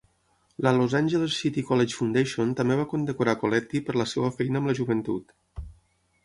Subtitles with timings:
[0.67, 4.73] La Los Angeles City College Foundation també va condecorar Colletti per la seva feina amb
[4.73, 5.37] la joventut.